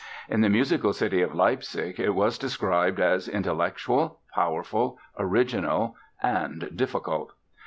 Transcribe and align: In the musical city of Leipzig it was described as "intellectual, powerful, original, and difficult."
In 0.27 0.41
the 0.41 0.49
musical 0.49 0.93
city 0.93 1.21
of 1.21 1.35
Leipzig 1.35 1.99
it 1.99 2.15
was 2.15 2.39
described 2.39 2.99
as 2.99 3.27
"intellectual, 3.27 4.19
powerful, 4.33 4.97
original, 5.19 5.95
and 6.23 6.71
difficult." 6.75 7.33